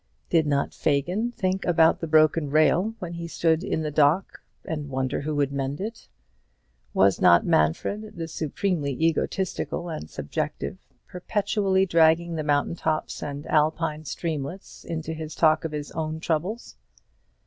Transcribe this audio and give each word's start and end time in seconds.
Did 0.31 0.47
not 0.47 0.73
Fagin 0.73 1.31
think 1.31 1.63
about 1.63 1.99
the 1.99 2.07
broken 2.07 2.49
rail 2.49 2.95
when 2.97 3.13
he 3.13 3.27
stood 3.27 3.63
in 3.63 3.83
the 3.83 3.91
dock, 3.91 4.41
and 4.65 4.89
wonder 4.89 5.21
who 5.21 5.35
would 5.35 5.51
mend 5.51 5.79
it? 5.79 6.07
Was 6.91 7.21
not 7.21 7.45
Manfred, 7.45 8.15
the 8.17 8.27
supremely 8.27 8.93
egotistical 8.99 9.89
and 9.89 10.09
subjective, 10.09 10.79
perpetually 11.07 11.85
dragging 11.85 12.33
the 12.35 12.41
mountain 12.43 12.73
tops 12.75 13.21
and 13.21 13.45
Alpine 13.45 14.03
streamlets 14.05 14.83
into 14.83 15.13
his 15.13 15.35
talk 15.35 15.65
of 15.65 15.71
his 15.71 15.91
own 15.91 16.19
troubles? 16.19 16.77